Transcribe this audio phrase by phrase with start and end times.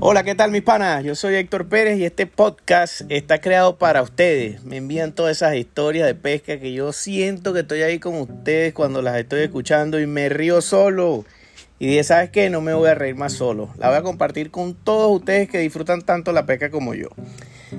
[0.00, 1.02] Hola, ¿qué tal mis panas?
[1.02, 4.62] Yo soy Héctor Pérez y este podcast está creado para ustedes.
[4.62, 8.72] Me envían todas esas historias de pesca que yo siento que estoy ahí con ustedes
[8.74, 11.24] cuando las estoy escuchando y me río solo.
[11.80, 12.48] Y dije, ¿sabes qué?
[12.48, 13.70] No me voy a reír más solo.
[13.76, 17.08] La voy a compartir con todos ustedes que disfrutan tanto la pesca como yo.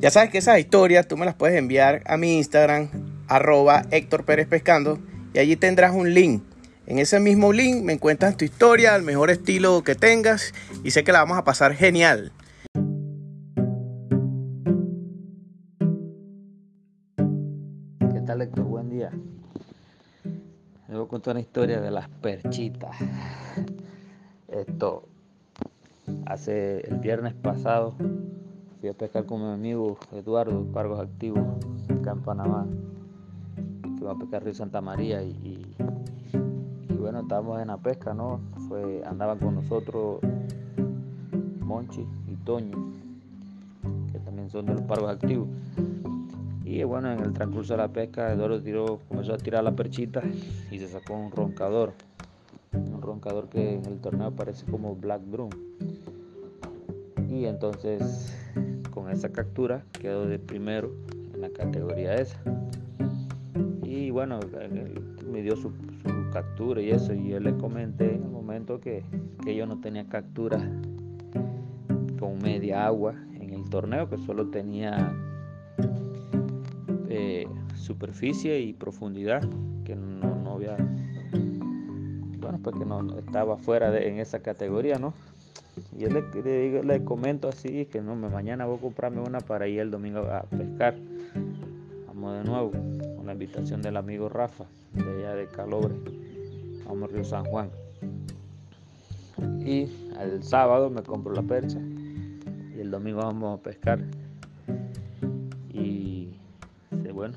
[0.00, 2.90] Ya sabes que esas historias tú me las puedes enviar a mi Instagram,
[3.26, 4.98] arroba Héctor Pérez Pescando,
[5.32, 6.42] y allí tendrás un link
[6.86, 11.04] en ese mismo link me encuentras tu historia, el mejor estilo que tengas y sé
[11.04, 12.32] que la vamos a pasar genial.
[17.98, 18.64] ¿Qué tal Héctor?
[18.64, 19.10] Buen día.
[20.88, 22.96] Les voy a contar una historia de las perchitas.
[24.48, 25.08] Esto,
[26.26, 27.94] hace el viernes pasado
[28.80, 31.46] fui a pescar con mi amigo Eduardo, Cargos Activos,
[31.88, 32.66] acá en Panamá.
[33.82, 35.74] Fuimos a pescar Río Santa María y
[37.02, 38.40] bueno, estábamos en la pesca, ¿no?
[38.68, 40.20] Fue, andaban con nosotros
[41.60, 42.92] Monchi y Toño,
[44.12, 45.48] que también son de los pargos activos.
[46.64, 50.22] Y bueno, en el transcurso de la pesca, Eduardo tiró, comenzó a tirar la perchita
[50.70, 51.92] y se sacó un roncador.
[52.72, 55.50] Un roncador que en el torneo parece como Black Drum.
[57.28, 58.32] Y entonces,
[58.94, 60.92] con esa captura, quedó de primero
[61.34, 62.38] en la categoría esa.
[63.82, 64.38] Y bueno,
[65.30, 65.72] me dio su,
[66.32, 67.14] captura y eso.
[67.14, 69.04] Y yo le comenté en el momento que,
[69.44, 70.58] yo no tenía captura
[72.18, 75.14] con media agua en el torneo, que solo tenía
[77.08, 79.42] eh, superficie y profundidad,
[79.84, 80.76] que no, no había,
[82.38, 85.12] bueno, pues que no estaba fuera de, en esa categoría, ¿no?
[85.98, 89.80] Y él le, le, comento así, que no, mañana voy a comprarme una para ir
[89.80, 90.94] el domingo a pescar.
[92.06, 92.70] Vamos de nuevo,
[93.16, 94.64] con la invitación del amigo Rafa,
[94.94, 95.94] de allá de Calobre
[96.86, 97.70] vamos a Río San Juan.
[99.64, 99.88] Y
[100.20, 104.00] el sábado me compro la percha y el domingo vamos a pescar.
[105.72, 106.12] Y
[107.12, 107.34] bueno,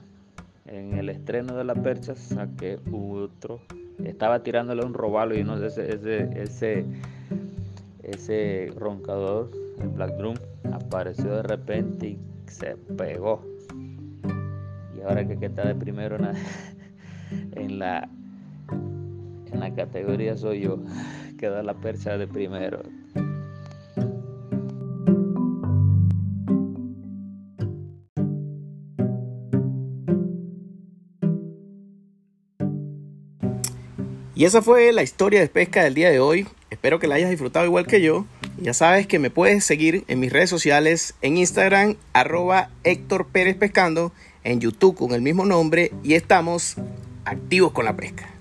[0.65, 3.59] en el estreno de la percha saqué otro.
[4.03, 6.85] Estaba tirándole un robalo y no sé, ese, ese, ese,
[8.03, 10.35] ese roncador, el Black Drum,
[10.71, 13.41] apareció de repente y se pegó.
[14.97, 16.17] Y ahora que está de primero
[17.51, 18.09] en la
[19.69, 20.77] la categoría soy yo,
[21.39, 22.83] que da la percha de primero.
[34.35, 36.45] Y esa fue la historia de pesca del día de hoy.
[36.69, 38.25] Espero que la hayas disfrutado igual que yo.
[38.57, 43.55] Ya sabes que me puedes seguir en mis redes sociales, en Instagram, arroba Héctor Pérez
[43.55, 44.11] Pescando,
[44.43, 46.75] en YouTube con el mismo nombre y estamos
[47.25, 48.34] activos con la pesca.